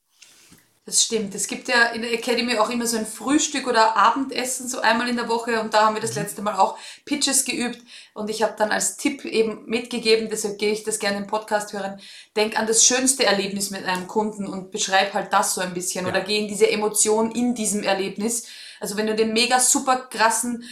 Das 0.87 1.03
stimmt. 1.03 1.35
Es 1.35 1.47
gibt 1.47 1.69
ja 1.69 1.87
in 1.95 2.03
der 2.03 2.13
Academy 2.13 2.59
auch 2.59 2.69
immer 2.69 2.87
so 2.87 2.99
ein 2.99 3.07
Frühstück 3.07 3.67
oder 3.67 3.97
Abendessen, 3.97 4.69
so 4.69 4.81
einmal 4.81 5.09
in 5.09 5.17
der 5.17 5.31
Woche. 5.31 5.59
Und 5.63 5.73
da 5.73 5.87
haben 5.87 5.95
wir 5.95 6.03
das 6.03 6.15
mhm. 6.15 6.23
letzte 6.23 6.43
Mal 6.43 6.57
auch 6.57 6.77
Pitches 7.07 7.47
geübt. 7.47 7.83
Und 8.13 8.29
ich 8.29 8.43
habe 8.43 8.55
dann 8.59 8.71
als 8.71 8.99
Tipp 8.99 9.25
eben 9.25 9.65
mitgegeben, 9.65 10.29
deshalb 10.29 10.59
gehe 10.59 10.73
ich 10.73 10.85
das 10.85 10.99
gerne 10.99 11.17
im 11.17 11.27
Podcast 11.27 11.73
hören, 11.73 11.99
denk 12.37 12.59
an 12.59 12.67
das 12.67 12.85
schönste 12.85 13.25
Erlebnis 13.25 13.71
mit 13.71 13.87
einem 13.87 14.07
Kunden 14.07 14.47
und 14.47 14.71
beschreib 14.71 15.15
halt 15.15 15.33
das 15.33 15.55
so 15.55 15.63
ein 15.63 15.73
bisschen. 15.73 16.05
Ja. 16.05 16.11
Oder 16.11 16.21
geh 16.21 16.39
in 16.39 16.49
diese 16.49 16.71
Emotion 16.71 17.31
in 17.31 17.55
diesem 17.55 17.83
Erlebnis. 17.83 18.47
Also 18.79 18.99
wenn 18.99 19.07
du 19.07 19.15
den 19.15 19.33
mega 19.33 19.61
super 19.61 19.97
krassen 20.11 20.65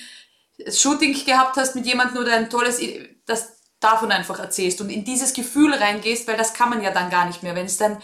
Shooting 0.71 1.25
gehabt 1.25 1.57
hast 1.57 1.75
mit 1.75 1.87
jemandem 1.87 2.19
oder 2.19 2.35
ein 2.35 2.51
tolles, 2.51 2.81
das 3.27 3.61
davon 3.81 4.13
einfach 4.13 4.39
erzählst 4.39 4.81
und 4.81 4.91
in 4.91 5.05
dieses 5.05 5.33
Gefühl 5.33 5.75
reingehst, 5.75 6.29
weil 6.29 6.37
das 6.37 6.55
kann 6.55 6.71
man 6.71 6.83
ja 6.83 6.93
dann 6.93 7.11
gar 7.11 7.27
nicht 7.27 7.43
mehr. 7.43 7.55
Wenn 7.55 7.67
es 7.67 7.79
dein 7.79 7.99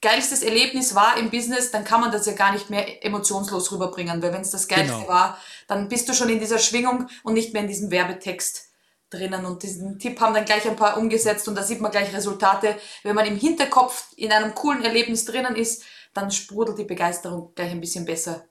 geilstes 0.00 0.42
Erlebnis 0.42 0.94
war 0.94 1.16
im 1.16 1.30
Business, 1.30 1.70
dann 1.70 1.84
kann 1.84 2.00
man 2.00 2.12
das 2.12 2.26
ja 2.26 2.32
gar 2.32 2.52
nicht 2.52 2.70
mehr 2.70 3.04
emotionslos 3.04 3.72
rüberbringen, 3.72 4.20
weil 4.22 4.32
wenn 4.32 4.42
es 4.42 4.50
das 4.50 4.68
geilste 4.68 4.96
genau. 4.96 5.08
war, 5.08 5.38
dann 5.68 5.88
bist 5.88 6.08
du 6.08 6.12
schon 6.12 6.28
in 6.28 6.40
dieser 6.40 6.58
Schwingung 6.58 7.08
und 7.22 7.34
nicht 7.34 7.52
mehr 7.52 7.62
in 7.62 7.68
diesem 7.68 7.90
Werbetext 7.90 8.68
drinnen 9.10 9.44
und 9.44 9.62
diesen 9.62 9.98
Tipp 9.98 10.20
haben 10.20 10.34
dann 10.34 10.44
gleich 10.44 10.68
ein 10.68 10.76
paar 10.76 10.96
umgesetzt 10.96 11.46
und 11.46 11.54
da 11.54 11.62
sieht 11.62 11.80
man 11.80 11.90
gleich 11.90 12.12
Resultate. 12.14 12.76
Wenn 13.02 13.14
man 13.14 13.26
im 13.26 13.36
Hinterkopf 13.36 14.06
in 14.16 14.32
einem 14.32 14.54
coolen 14.54 14.84
Erlebnis 14.84 15.24
drinnen 15.24 15.54
ist, 15.54 15.84
dann 16.14 16.30
sprudelt 16.30 16.78
die 16.78 16.84
Begeisterung 16.84 17.52
gleich 17.54 17.70
ein 17.70 17.80
bisschen 17.80 18.04
besser 18.04 18.44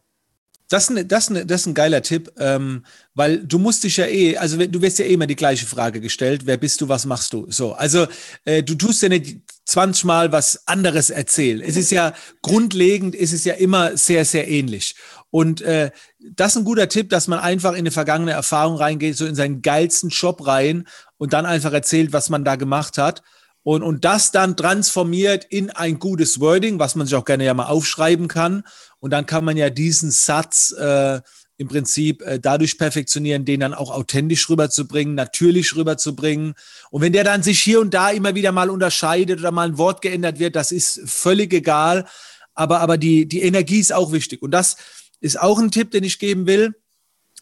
das, 0.72 0.92
das, 1.06 1.28
das 1.28 1.62
ist 1.62 1.68
ein 1.68 1.74
geiler 1.74 2.02
Tipp, 2.02 2.32
ähm, 2.38 2.86
weil 3.14 3.40
du 3.46 3.60
musst 3.60 3.84
dich 3.84 3.98
ja 3.98 4.06
eh, 4.06 4.38
also 4.38 4.58
du 4.58 4.82
wirst 4.82 5.00
ja 5.00 5.06
eh 5.06 5.14
immer 5.14 5.28
die 5.28 5.36
gleiche 5.36 5.66
Frage 5.66 6.00
gestellt, 6.00 6.46
wer 6.46 6.56
bist 6.56 6.80
du, 6.80 6.88
was 6.88 7.06
machst 7.06 7.34
du? 7.34 7.46
So, 7.50 7.74
also 7.74 8.08
äh, 8.46 8.64
du 8.64 8.76
tust 8.76 9.04
ja 9.04 9.10
nicht 9.10 9.42
20 9.66 10.06
Mal 10.06 10.32
was 10.32 10.66
anderes 10.68 11.10
erzählen. 11.10 11.62
Es 11.62 11.76
ist 11.76 11.92
ja 11.92 12.14
grundlegend, 12.42 13.16
ist 13.16 13.34
es 13.34 13.44
ja 13.44 13.56
immer 13.56 13.98
sehr, 13.98 14.24
sehr 14.24 14.48
ähnlich. 14.48 14.96
Und 15.30 15.62
äh, 15.62 15.92
das 16.20 16.54
ist 16.54 16.62
ein 16.62 16.66
guter 16.66 16.88
Tipp, 16.88 17.10
dass 17.10 17.28
man 17.28 17.40
einfach 17.40 17.74
in 17.74 17.80
eine 17.80 17.92
vergangene 17.92 18.32
Erfahrung 18.32 18.78
reingeht, 18.78 19.18
so 19.18 19.26
in 19.26 19.36
seinen 19.36 19.62
geilsten 19.62 20.10
Job 20.10 20.48
rein 20.48 20.88
und 21.18 21.34
dann 21.34 21.46
einfach 21.46 21.74
erzählt, 21.74 22.14
was 22.14 22.30
man 22.30 22.46
da 22.46 22.56
gemacht 22.56 22.98
hat. 22.98 23.24
Und, 23.63 23.84
und 23.84 24.06
das 24.06 24.31
dann 24.31 24.58
transformiert 24.58 25.46
in 25.46 25.69
ein 25.69 26.00
gutes 26.00 26.40
Wording, 26.40 26.80
was 26.80 26.96
man 26.96 27.06
sich 27.06 27.16
auch 27.16 27.25
gerne 27.25 27.46
ja 27.46 27.54
mal 27.54 27.68
aufschreiben 27.68 28.28
kann. 28.28 28.63
Und 29.00 29.12
dann 29.12 29.25
kann 29.25 29.46
man 29.46 29.56
ja 29.56 29.69
diesen 29.69 30.10
Satz 30.10 30.72
äh, 30.72 31.22
im 31.58 31.68
Prinzip 31.68 32.24
äh, 32.24 32.40
dadurch 32.40 32.80
perfektionieren, 32.80 33.46
den 33.46 33.60
dann 33.60 33.75
auch 33.75 33.92
authentisch 33.92 34.50
rüberzubringen, 34.50 35.13
natürlich 35.13 35.75
rüberzubringen. 35.75 36.56
Und 36.90 37.02
wenn 37.04 37.13
der 37.13 37.24
dann 37.24 37.44
sich 37.44 37.62
hier 37.62 37.80
und 37.80 37.94
da 37.94 38.10
immer 38.10 38.34
wieder 38.34 38.52
mal 38.52 38.72
unterscheidet 38.72 39.40
oder 39.40 39.52
mal 39.52 39.68
ein 39.68 39.78
Wort 39.78 40.02
geändert 40.02 40.40
wird, 40.40 40.56
das 40.56 40.72
ist 40.72 41.02
völlig 41.06 41.54
egal. 41.54 42.08
Aber, 42.56 42.80
aber 42.80 42.98
die, 42.98 43.27
die 43.27 43.44
Energie 43.44 43.80
ist 43.80 43.94
auch 43.94 44.12
wichtig. 44.12 44.41
Und 44.41 44.51
das 44.51 44.77
ist 45.20 45.39
auch 45.39 45.60
ein 45.60 45.70
Tipp, 45.70 45.91
den 45.91 46.03
ich 46.03 46.18
geben 46.18 46.48
will 46.48 46.74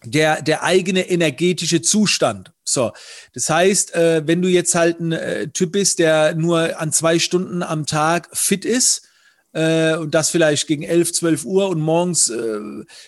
der, 0.05 0.41
der 0.41 0.63
eigene 0.63 1.09
energetische 1.09 1.81
Zustand. 1.81 2.51
So, 2.63 2.91
das 3.33 3.49
heißt, 3.49 3.95
äh, 3.95 4.27
wenn 4.27 4.41
du 4.41 4.47
jetzt 4.47 4.75
halt 4.75 4.99
ein 4.99 5.11
äh, 5.11 5.49
Typ 5.49 5.73
bist, 5.73 5.99
der 5.99 6.35
nur 6.35 6.79
an 6.79 6.91
zwei 6.91 7.19
Stunden 7.19 7.63
am 7.63 7.85
Tag 7.85 8.29
fit 8.33 8.65
ist, 8.65 9.09
äh, 9.51 9.95
und 9.95 10.13
das 10.13 10.29
vielleicht 10.29 10.67
gegen 10.67 10.83
11, 10.83 11.13
12 11.13 11.45
Uhr 11.45 11.69
und 11.69 11.79
morgens 11.79 12.29
äh, 12.29 12.59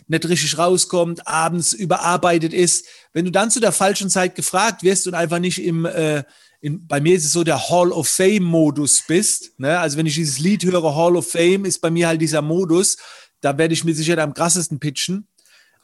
nicht 0.07 0.27
richtig 0.27 0.57
rauskommt, 0.57 1.27
abends 1.27 1.73
überarbeitet 1.73 2.53
ist, 2.53 2.87
wenn 3.13 3.25
du 3.25 3.31
dann 3.31 3.51
zu 3.51 3.59
der 3.59 3.71
falschen 3.71 4.09
Zeit 4.09 4.35
gefragt 4.35 4.81
wirst 4.83 5.07
und 5.07 5.13
einfach 5.13 5.39
nicht 5.39 5.63
im, 5.63 5.85
äh, 5.85 6.23
in, 6.59 6.87
bei 6.87 6.99
mir 6.99 7.15
ist 7.15 7.25
es 7.25 7.31
so 7.31 7.43
der 7.43 7.69
Hall 7.69 7.91
of 7.91 8.07
Fame-Modus 8.07 9.03
bist, 9.07 9.59
ne? 9.59 9.79
also 9.79 9.97
wenn 9.97 10.05
ich 10.07 10.15
dieses 10.15 10.39
Lied 10.39 10.63
höre, 10.63 10.95
Hall 10.95 11.15
of 11.15 11.29
Fame, 11.29 11.65
ist 11.65 11.79
bei 11.79 11.91
mir 11.91 12.07
halt 12.07 12.21
dieser 12.21 12.41
Modus, 12.41 12.97
da 13.41 13.57
werde 13.57 13.73
ich 13.73 13.83
mir 13.83 13.95
sicher 13.95 14.17
am 14.19 14.33
krassesten 14.33 14.79
pitchen. 14.79 15.27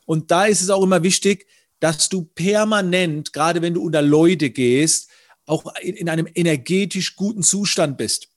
Und 0.07 0.31
da 0.31 0.45
ist 0.45 0.61
es 0.61 0.71
auch 0.71 0.81
immer 0.81 1.03
wichtig, 1.03 1.45
dass 1.79 2.09
du 2.09 2.23
permanent, 2.23 3.33
gerade 3.33 3.61
wenn 3.61 3.75
du 3.75 3.83
unter 3.83 4.01
Leute 4.01 4.49
gehst, 4.49 5.09
auch 5.45 5.65
in, 5.81 5.95
in 5.95 6.09
einem 6.09 6.27
energetisch 6.33 7.15
guten 7.15 7.43
Zustand 7.43 7.97
bist. 7.97 8.29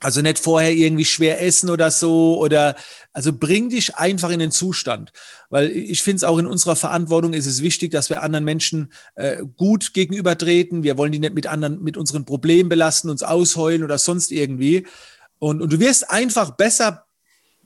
Also 0.00 0.20
nicht 0.20 0.38
vorher 0.38 0.72
irgendwie 0.72 1.04
schwer 1.04 1.40
essen 1.40 1.70
oder 1.70 1.90
so 1.90 2.38
oder 2.38 2.76
also 3.12 3.32
bring 3.32 3.70
dich 3.70 3.94
einfach 3.94 4.30
in 4.30 4.40
den 4.40 4.50
Zustand, 4.50 5.12
weil 5.50 5.70
ich 5.70 6.02
finde 6.02 6.16
es 6.16 6.24
auch 6.24 6.36
in 6.36 6.46
unserer 6.46 6.76
Verantwortung 6.76 7.32
ist 7.32 7.46
es 7.46 7.62
wichtig, 7.62 7.92
dass 7.92 8.10
wir 8.10 8.22
anderen 8.22 8.44
Menschen 8.44 8.92
äh, 9.14 9.42
gut 9.56 9.94
gegenübertreten. 9.94 10.82
Wir 10.82 10.98
wollen 10.98 11.12
die 11.12 11.20
nicht 11.20 11.34
mit 11.34 11.46
anderen 11.46 11.82
mit 11.82 11.96
unseren 11.96 12.26
Problemen 12.26 12.68
belasten, 12.68 13.08
uns 13.08 13.22
ausheulen 13.22 13.84
oder 13.84 13.96
sonst 13.96 14.32
irgendwie. 14.32 14.86
Und, 15.38 15.62
und 15.62 15.72
du 15.72 15.80
wirst 15.80 16.10
einfach 16.10 16.50
besser 16.50 17.03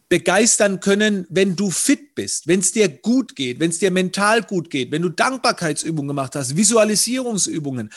begeistern 0.08 0.80
können, 0.80 1.26
wenn 1.28 1.54
du 1.54 1.70
fit 1.70 2.14
bist, 2.14 2.46
wenn 2.46 2.60
es 2.60 2.72
dir 2.72 2.88
gut 2.88 3.36
geht, 3.36 3.60
wenn 3.60 3.70
es 3.70 3.78
dir 3.78 3.90
mental 3.90 4.42
gut 4.42 4.70
geht, 4.70 4.90
wenn 4.90 5.02
du 5.02 5.10
Dankbarkeitsübungen 5.10 6.08
gemacht 6.08 6.34
hast, 6.34 6.56
Visualisierungsübungen, 6.56 7.90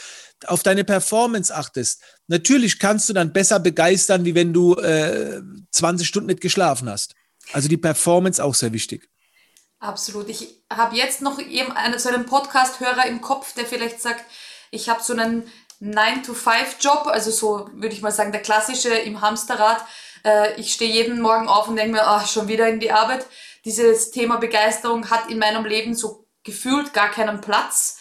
auf 0.47 0.63
deine 0.63 0.83
Performance 0.83 1.55
achtest. 1.55 2.01
Natürlich 2.27 2.79
kannst 2.79 3.07
du 3.07 3.13
dann 3.13 3.31
besser 3.31 3.59
begeistern, 3.59 4.25
wie 4.25 4.35
wenn 4.35 4.53
du 4.53 4.75
äh, 4.75 5.41
20 5.71 6.07
Stunden 6.07 6.27
nicht 6.27 6.41
geschlafen 6.41 6.89
hast. 6.89 7.15
Also 7.53 7.67
die 7.67 7.77
Performance 7.77 8.43
auch 8.43 8.55
sehr 8.55 8.73
wichtig. 8.73 9.09
Absolut. 9.79 10.29
Ich 10.29 10.63
habe 10.71 10.95
jetzt 10.95 11.21
noch 11.21 11.39
eben 11.39 11.71
einen, 11.71 11.97
so 11.97 12.09
einen 12.09 12.25
Podcast-Hörer 12.25 13.07
im 13.07 13.21
Kopf, 13.21 13.53
der 13.53 13.65
vielleicht 13.65 14.01
sagt, 14.01 14.23
ich 14.69 14.89
habe 14.89 15.01
so 15.03 15.13
einen 15.13 15.43
9-to-5-Job, 15.81 17.07
also 17.07 17.31
so 17.31 17.69
würde 17.73 17.95
ich 17.95 18.01
mal 18.01 18.11
sagen, 18.11 18.31
der 18.31 18.41
klassische 18.41 18.89
im 18.89 19.21
Hamsterrad 19.21 19.83
Äh, 20.23 20.59
ich 20.59 20.73
stehe 20.73 20.91
jeden 20.91 21.21
Morgen 21.21 21.47
auf 21.47 21.67
und 21.67 21.75
denke 21.75 21.93
mir, 21.93 22.07
ach, 22.07 22.27
schon 22.27 22.47
wieder 22.47 22.67
in 22.67 22.79
die 22.79 22.91
Arbeit. 22.91 23.25
Dieses 23.65 24.11
Thema 24.11 24.37
Begeisterung 24.37 25.09
hat 25.09 25.29
in 25.29 25.39
meinem 25.39 25.65
Leben 25.65 25.95
so 25.95 26.27
gefühlt 26.43 26.93
gar 26.93 27.09
keinen 27.09 27.41
Platz. 27.41 27.99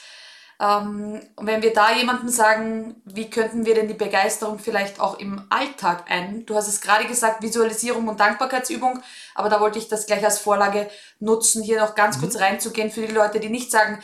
Ähm, 0.60 1.20
wenn 1.38 1.62
wir 1.62 1.72
da 1.72 1.94
jemandem 1.94 2.28
sagen, 2.28 3.00
wie 3.06 3.30
könnten 3.30 3.64
wir 3.64 3.74
denn 3.74 3.88
die 3.88 3.94
Begeisterung 3.94 4.58
vielleicht 4.58 5.00
auch 5.00 5.18
im 5.18 5.46
Alltag 5.48 6.10
ein? 6.10 6.44
Du 6.44 6.54
hast 6.54 6.68
es 6.68 6.82
gerade 6.82 7.06
gesagt, 7.06 7.42
Visualisierung 7.42 8.08
und 8.08 8.20
Dankbarkeitsübung, 8.20 9.02
aber 9.34 9.48
da 9.48 9.60
wollte 9.60 9.78
ich 9.78 9.88
das 9.88 10.06
gleich 10.06 10.22
als 10.22 10.38
Vorlage 10.38 10.90
nutzen, 11.18 11.62
hier 11.62 11.80
noch 11.80 11.94
ganz 11.94 12.16
mhm. 12.16 12.20
kurz 12.20 12.40
reinzugehen 12.40 12.90
für 12.90 13.06
die 13.06 13.12
Leute, 13.12 13.40
die 13.40 13.48
nicht 13.48 13.70
sagen, 13.70 14.02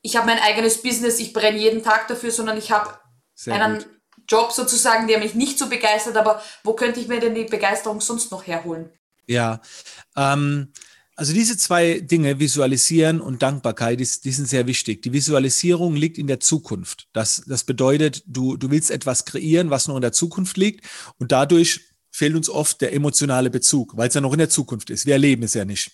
ich 0.00 0.16
habe 0.16 0.26
mein 0.26 0.38
eigenes 0.38 0.80
Business, 0.80 1.18
ich 1.18 1.32
brenne 1.32 1.58
jeden 1.58 1.82
Tag 1.82 2.06
dafür, 2.06 2.30
sondern 2.30 2.56
ich 2.56 2.70
habe 2.70 2.98
einen 3.46 3.78
gut. 3.78 3.99
Job 4.30 4.52
sozusagen, 4.52 5.08
der 5.08 5.18
mich 5.18 5.34
nicht 5.34 5.58
so 5.58 5.68
begeistert, 5.68 6.16
aber 6.16 6.40
wo 6.62 6.74
könnte 6.74 7.00
ich 7.00 7.08
mir 7.08 7.20
denn 7.20 7.34
die 7.34 7.44
Begeisterung 7.44 8.00
sonst 8.00 8.30
noch 8.30 8.46
herholen? 8.46 8.88
Ja, 9.26 9.60
ähm, 10.16 10.72
also 11.16 11.34
diese 11.34 11.58
zwei 11.58 12.00
Dinge, 12.00 12.38
Visualisieren 12.38 13.20
und 13.20 13.42
Dankbarkeit, 13.42 14.00
die, 14.00 14.08
die, 14.24 14.32
sind 14.32 14.48
sehr 14.48 14.66
wichtig. 14.66 15.02
Die 15.02 15.12
Visualisierung 15.12 15.94
liegt 15.94 16.16
in 16.16 16.26
der 16.26 16.40
Zukunft. 16.40 17.08
Das, 17.12 17.42
das 17.46 17.64
bedeutet, 17.64 18.22
du, 18.26 18.56
du 18.56 18.70
willst 18.70 18.90
etwas 18.90 19.26
kreieren, 19.26 19.68
was 19.68 19.86
noch 19.86 19.96
in 19.96 20.00
der 20.00 20.12
Zukunft 20.12 20.56
liegt 20.56 20.86
und 21.18 21.30
dadurch 21.30 21.80
fehlt 22.10 22.34
uns 22.34 22.48
oft 22.48 22.80
der 22.80 22.92
emotionale 22.92 23.50
Bezug, 23.50 23.96
weil 23.96 24.08
es 24.08 24.14
ja 24.14 24.20
noch 24.20 24.32
in 24.32 24.38
der 24.38 24.48
Zukunft 24.48 24.90
ist. 24.90 25.06
Wir 25.06 25.14
erleben 25.14 25.42
es 25.42 25.54
ja 25.54 25.64
nicht. 25.64 25.92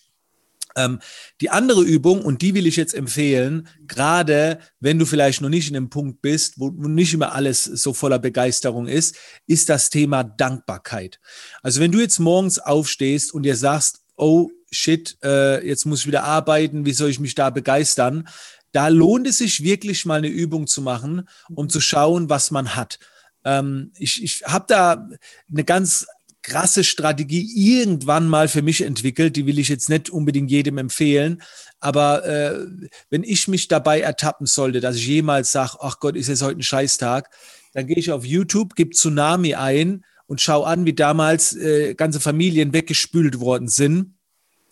Ähm, 0.76 1.00
die 1.40 1.50
andere 1.50 1.82
Übung, 1.82 2.22
und 2.22 2.42
die 2.42 2.54
will 2.54 2.66
ich 2.66 2.76
jetzt 2.76 2.94
empfehlen, 2.94 3.66
gerade 3.86 4.58
wenn 4.78 4.98
du 4.98 5.06
vielleicht 5.06 5.40
noch 5.40 5.48
nicht 5.48 5.68
in 5.68 5.76
einem 5.76 5.90
Punkt 5.90 6.22
bist, 6.22 6.60
wo, 6.60 6.70
wo 6.74 6.88
nicht 6.88 7.14
immer 7.14 7.32
alles 7.32 7.64
so 7.64 7.92
voller 7.92 8.18
Begeisterung 8.18 8.86
ist, 8.86 9.16
ist 9.46 9.68
das 9.68 9.90
Thema 9.90 10.22
Dankbarkeit. 10.22 11.18
Also 11.62 11.80
wenn 11.80 11.92
du 11.92 12.00
jetzt 12.00 12.18
morgens 12.18 12.58
aufstehst 12.58 13.32
und 13.32 13.42
dir 13.42 13.56
sagst, 13.56 14.02
oh 14.16 14.50
shit, 14.70 15.16
äh, 15.24 15.66
jetzt 15.66 15.86
muss 15.86 16.00
ich 16.00 16.06
wieder 16.06 16.24
arbeiten, 16.24 16.84
wie 16.84 16.92
soll 16.92 17.10
ich 17.10 17.20
mich 17.20 17.34
da 17.34 17.50
begeistern? 17.50 18.28
Da 18.72 18.88
lohnt 18.88 19.26
es 19.26 19.38
sich 19.38 19.62
wirklich 19.62 20.04
mal 20.04 20.18
eine 20.18 20.28
Übung 20.28 20.66
zu 20.66 20.82
machen, 20.82 21.28
um 21.54 21.68
zu 21.68 21.80
schauen, 21.80 22.28
was 22.28 22.50
man 22.50 22.76
hat. 22.76 22.98
Ähm, 23.44 23.92
ich 23.96 24.22
ich 24.22 24.42
habe 24.44 24.66
da 24.68 25.08
eine 25.50 25.64
ganz 25.64 26.06
krasse 26.46 26.84
Strategie 26.84 27.50
irgendwann 27.56 28.28
mal 28.28 28.46
für 28.46 28.62
mich 28.62 28.82
entwickelt. 28.82 29.34
Die 29.34 29.46
will 29.46 29.58
ich 29.58 29.68
jetzt 29.68 29.88
nicht 29.88 30.10
unbedingt 30.10 30.48
jedem 30.48 30.78
empfehlen. 30.78 31.42
Aber 31.80 32.24
äh, 32.24 32.66
wenn 33.10 33.24
ich 33.24 33.48
mich 33.48 33.66
dabei 33.66 34.00
ertappen 34.00 34.46
sollte, 34.46 34.80
dass 34.80 34.94
ich 34.94 35.08
jemals 35.08 35.50
sage, 35.50 35.78
ach 35.80 35.98
Gott, 35.98 36.14
ist 36.14 36.28
jetzt 36.28 36.42
heute 36.42 36.60
ein 36.60 36.62
Scheißtag, 36.62 37.30
dann 37.74 37.88
gehe 37.88 37.96
ich 37.96 38.12
auf 38.12 38.24
YouTube, 38.24 38.76
gebe 38.76 38.90
Tsunami 38.90 39.54
ein 39.54 40.04
und 40.26 40.40
schaue 40.40 40.68
an, 40.68 40.86
wie 40.86 40.94
damals 40.94 41.56
äh, 41.56 41.94
ganze 41.94 42.20
Familien 42.20 42.72
weggespült 42.72 43.40
worden 43.40 43.66
sind 43.66 44.14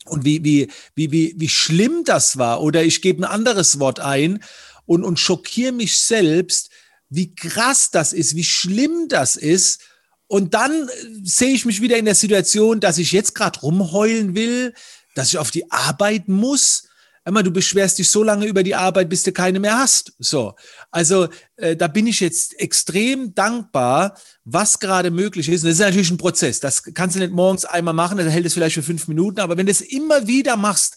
und 0.05 0.25
wie, 0.25 0.45
wie, 0.45 0.71
wie, 0.95 1.11
wie, 1.11 1.35
wie 1.37 1.49
schlimm 1.49 2.05
das 2.05 2.39
war. 2.39 2.63
Oder 2.63 2.85
ich 2.85 3.03
gebe 3.03 3.23
ein 3.23 3.31
anderes 3.31 3.81
Wort 3.81 3.99
ein 3.99 4.45
und, 4.87 5.03
und 5.03 5.19
schockiere 5.19 5.73
mich 5.73 5.99
selbst, 5.99 6.71
wie 7.09 7.35
krass 7.35 7.91
das 7.91 8.13
ist, 8.13 8.37
wie 8.37 8.45
schlimm 8.45 9.09
das 9.09 9.35
ist 9.35 9.81
und 10.27 10.55
dann 10.55 10.73
äh, 10.73 10.89
sehe 11.23 11.55
ich 11.55 11.65
mich 11.65 11.81
wieder 11.81 11.97
in 11.97 12.05
der 12.05 12.15
Situation, 12.15 12.81
dass 12.81 12.99
ich 12.99 13.13
jetzt 13.13 13.35
gerade 13.35 13.61
rumheulen 13.61 14.35
will, 14.35 14.75
dass 15.15 15.29
ich 15.29 15.39
auf 15.39 15.51
die 15.51 15.71
Arbeit 15.71 16.29
muss. 16.29 16.89
Einmal, 17.27 17.43
du 17.43 17.51
beschwerst 17.51 17.99
dich 17.99 18.11
so 18.11 18.23
lange 18.23 18.45
über 18.45 18.63
die 18.63 18.75
Arbeit, 18.75 19.09
bis 19.09 19.23
du 19.23 19.33
keine 19.33 19.59
mehr 19.59 19.79
hast. 19.79 20.13
So, 20.19 20.55
also 20.91 21.29
äh, 21.57 21.75
da 21.75 21.89
bin 21.89 22.07
ich 22.07 22.21
jetzt 22.21 22.59
extrem 22.61 23.35
dankbar, 23.35 24.19
was 24.45 24.79
gerade 24.79 25.11
möglich 25.11 25.49
ist. 25.49 25.63
Und 25.63 25.69
das 25.69 25.79
ist 25.79 25.85
natürlich 25.85 26.11
ein 26.11 26.19
Prozess. 26.19 26.61
Das 26.61 26.83
kannst 26.83 27.17
du 27.17 27.21
nicht 27.21 27.33
morgens 27.33 27.65
einmal 27.65 27.95
machen, 27.95 28.19
dann 28.19 28.29
hält 28.29 28.45
es 28.45 28.55
vielleicht 28.55 28.75
für 28.75 28.83
fünf 28.83 29.09
Minuten. 29.09 29.41
Aber 29.41 29.57
wenn 29.57 29.67
du 29.67 29.73
es 29.73 29.81
immer 29.81 30.27
wieder 30.27 30.57
machst 30.57 30.97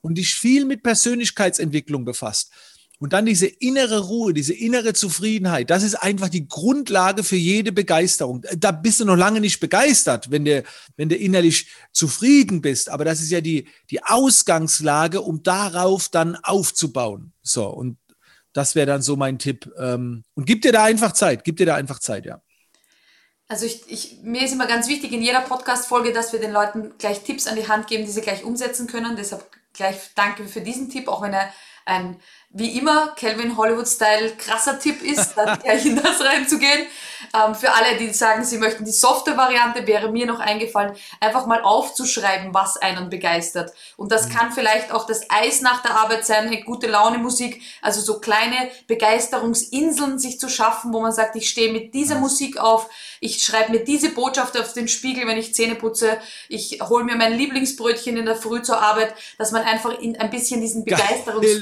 und 0.00 0.16
dich 0.16 0.34
viel 0.34 0.64
mit 0.64 0.82
Persönlichkeitsentwicklung 0.84 2.04
befasst, 2.04 2.50
und 3.04 3.12
dann 3.12 3.26
diese 3.26 3.44
innere 3.46 3.98
Ruhe, 4.00 4.32
diese 4.32 4.54
innere 4.54 4.94
Zufriedenheit, 4.94 5.68
das 5.68 5.82
ist 5.82 5.94
einfach 5.94 6.30
die 6.30 6.48
Grundlage 6.48 7.22
für 7.22 7.36
jede 7.36 7.70
Begeisterung. 7.70 8.42
Da 8.56 8.72
bist 8.72 8.98
du 8.98 9.04
noch 9.04 9.14
lange 9.14 9.42
nicht 9.42 9.60
begeistert, 9.60 10.30
wenn 10.30 10.46
du, 10.46 10.64
wenn 10.96 11.10
du 11.10 11.14
innerlich 11.14 11.68
zufrieden 11.92 12.62
bist. 12.62 12.88
Aber 12.88 13.04
das 13.04 13.20
ist 13.20 13.30
ja 13.30 13.42
die, 13.42 13.68
die 13.90 14.02
Ausgangslage, 14.02 15.20
um 15.20 15.42
darauf 15.42 16.08
dann 16.08 16.36
aufzubauen. 16.36 17.34
So, 17.42 17.68
und 17.68 17.98
das 18.54 18.74
wäre 18.74 18.86
dann 18.86 19.02
so 19.02 19.16
mein 19.16 19.38
Tipp. 19.38 19.70
Ähm, 19.78 20.24
und 20.32 20.46
gib 20.46 20.62
dir 20.62 20.72
da 20.72 20.84
einfach 20.84 21.12
Zeit, 21.12 21.44
gib 21.44 21.58
dir 21.58 21.66
da 21.66 21.74
einfach 21.74 21.98
Zeit, 21.98 22.24
ja. 22.24 22.40
Also 23.48 23.66
ich, 23.66 23.82
ich, 23.88 24.20
mir 24.22 24.46
ist 24.46 24.54
immer 24.54 24.66
ganz 24.66 24.88
wichtig 24.88 25.12
in 25.12 25.20
jeder 25.20 25.42
Podcast-Folge, 25.42 26.14
dass 26.14 26.32
wir 26.32 26.40
den 26.40 26.52
Leuten 26.52 26.94
gleich 26.96 27.20
Tipps 27.20 27.46
an 27.48 27.56
die 27.56 27.68
Hand 27.68 27.86
geben, 27.86 28.06
die 28.06 28.10
sie 28.10 28.22
gleich 28.22 28.44
umsetzen 28.44 28.86
können. 28.86 29.14
Deshalb 29.14 29.44
gleich 29.74 29.98
danke 30.14 30.46
für 30.46 30.62
diesen 30.62 30.88
Tipp, 30.88 31.06
auch 31.08 31.20
wenn 31.20 31.34
er 31.34 31.52
ein 31.84 32.16
wie 32.54 32.78
immer 32.78 33.08
Calvin 33.16 33.56
Hollywood-Style 33.56 34.36
krasser 34.36 34.78
Tipp 34.78 35.02
ist, 35.02 35.34
dann 35.34 35.58
gleich 35.62 35.84
in 35.84 36.00
das 36.00 36.20
reinzugehen. 36.20 36.86
Ähm, 37.34 37.54
für 37.54 37.72
alle, 37.72 37.96
die 37.98 38.10
sagen, 38.10 38.44
sie 38.44 38.58
möchten 38.58 38.84
die 38.84 38.92
softe 38.92 39.36
Variante, 39.36 39.86
wäre 39.88 40.10
mir 40.10 40.24
noch 40.26 40.38
eingefallen, 40.38 40.94
einfach 41.18 41.46
mal 41.46 41.62
aufzuschreiben, 41.62 42.54
was 42.54 42.76
einen 42.76 43.10
begeistert. 43.10 43.72
Und 43.96 44.12
das 44.12 44.28
mhm. 44.28 44.32
kann 44.32 44.52
vielleicht 44.52 44.92
auch 44.92 45.04
das 45.06 45.22
Eis 45.30 45.62
nach 45.62 45.82
der 45.82 45.96
Arbeit 45.96 46.24
sein, 46.24 46.46
eine 46.46 46.62
gute 46.62 46.86
Laune 46.86 47.18
Musik, 47.18 47.60
also 47.82 48.00
so 48.00 48.20
kleine 48.20 48.70
Begeisterungsinseln 48.86 50.20
sich 50.20 50.38
zu 50.38 50.48
schaffen, 50.48 50.92
wo 50.92 51.00
man 51.00 51.12
sagt, 51.12 51.34
ich 51.34 51.50
stehe 51.50 51.72
mit 51.72 51.92
dieser 51.92 52.20
Musik 52.20 52.58
auf, 52.58 52.88
ich 53.18 53.42
schreibe 53.42 53.72
mir 53.72 53.84
diese 53.84 54.10
Botschaft 54.10 54.58
auf 54.60 54.72
den 54.74 54.86
Spiegel, 54.86 55.26
wenn 55.26 55.38
ich 55.38 55.54
Zähne 55.54 55.74
putze, 55.74 56.18
ich 56.48 56.78
hole 56.82 57.02
mir 57.02 57.16
mein 57.16 57.32
Lieblingsbrötchen 57.32 58.16
in 58.16 58.26
der 58.26 58.36
Früh 58.36 58.62
zur 58.62 58.80
Arbeit, 58.80 59.14
dass 59.38 59.50
man 59.50 59.62
einfach 59.62 59.98
in 59.98 60.16
ein 60.16 60.30
bisschen 60.30 60.60
diesen 60.60 60.84
Begeisterungs 60.84 61.60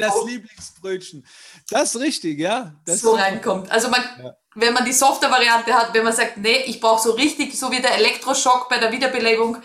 Brötchen. 0.82 1.24
Das 1.70 1.94
ist 1.94 2.00
richtig, 2.00 2.38
ja. 2.38 2.74
Das 2.84 3.00
so 3.00 3.14
reinkommt. 3.14 3.70
Also 3.70 3.88
man, 3.88 4.02
ja. 4.22 4.36
wenn 4.54 4.74
man 4.74 4.84
die 4.84 4.92
softe 4.92 5.30
Variante 5.30 5.72
hat, 5.72 5.94
wenn 5.94 6.04
man 6.04 6.12
sagt, 6.12 6.36
nee, 6.36 6.64
ich 6.66 6.80
brauche 6.80 7.00
so 7.00 7.12
richtig, 7.12 7.58
so 7.58 7.70
wie 7.70 7.80
der 7.80 7.94
Elektroschock 7.94 8.68
bei 8.68 8.78
der 8.78 8.92
Wiederbelebung, 8.92 9.58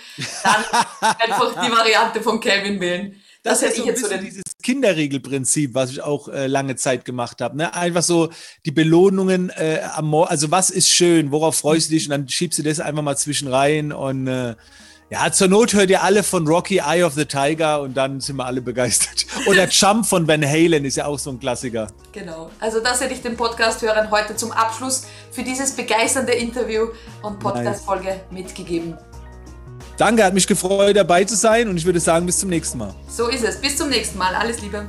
dann 0.44 0.64
einfach 1.20 1.62
die 1.66 1.72
Variante 1.72 2.22
von 2.22 2.40
Kelvin 2.40 2.80
wählen. 2.80 3.22
Das, 3.44 3.62
das 3.62 3.72
ist 3.72 3.78
so 3.78 3.84
ein 3.84 3.94
bisschen 3.94 4.10
so 4.10 4.18
dieses 4.18 4.44
Kinderregelprinzip, 4.62 5.74
was 5.74 5.92
ich 5.92 6.02
auch 6.02 6.28
äh, 6.28 6.48
lange 6.48 6.76
Zeit 6.76 7.06
gemacht 7.06 7.42
habe. 7.42 7.58
Ne? 7.58 7.74
Einfach 7.74 8.04
so 8.04 8.30
die 8.66 8.72
Belohnungen 8.72 9.50
äh, 9.52 9.82
am 9.96 10.08
Morgen, 10.08 10.30
also 10.30 10.52
was 10.52 10.70
ist 10.70 10.90
schön, 10.90 11.32
worauf 11.32 11.58
freust 11.58 11.90
du 11.90 11.94
dich 11.94 12.06
und 12.06 12.12
dann 12.12 12.28
schiebst 12.28 12.60
du 12.60 12.64
das 12.64 12.80
einfach 12.80 13.02
mal 13.02 13.16
zwischen 13.16 13.48
rein 13.48 13.94
und 13.94 14.28
äh, 14.28 14.56
ja, 15.10 15.32
zur 15.32 15.48
Not 15.48 15.74
hört 15.74 15.90
ihr 15.90 16.04
alle 16.04 16.22
von 16.22 16.46
Rocky 16.48 16.80
Eye 16.80 17.04
of 17.04 17.14
the 17.14 17.26
Tiger 17.26 17.82
und 17.82 17.96
dann 17.96 18.20
sind 18.20 18.36
wir 18.36 18.46
alle 18.46 18.62
begeistert. 18.62 19.26
Oder 19.48 19.68
Jump 19.70 20.06
von 20.06 20.28
Van 20.28 20.46
Halen 20.46 20.84
ist 20.84 20.98
ja 20.98 21.06
auch 21.06 21.18
so 21.18 21.30
ein 21.30 21.40
Klassiker. 21.40 21.88
Genau. 22.12 22.50
Also 22.60 22.82
das 22.82 23.00
hätte 23.00 23.14
ich 23.14 23.22
den 23.22 23.38
Podcast-Hörern 23.38 24.12
heute 24.12 24.36
zum 24.36 24.52
Abschluss 24.52 25.04
für 25.32 25.44
dieses 25.44 25.72
begeisternde 25.72 26.34
Interview 26.34 26.88
und 27.22 27.40
Podcast-Folge 27.40 28.20
mitgegeben. 28.32 28.98
Danke, 29.98 30.24
hat 30.24 30.34
mich 30.34 30.46
gefreut 30.46 30.96
dabei 30.96 31.24
zu 31.24 31.36
sein 31.36 31.70
und 31.70 31.78
ich 31.78 31.86
würde 31.86 32.00
sagen, 32.00 32.26
bis 32.26 32.40
zum 32.40 32.50
nächsten 32.50 32.78
Mal. 32.78 32.94
So 33.08 33.30
ist 33.30 33.44
es. 33.44 33.60
Bis 33.62 33.78
zum 33.78 33.90
nächsten 33.90 34.18
Mal. 34.18 34.36
Alles 34.36 34.62
Liebe. 34.62 34.88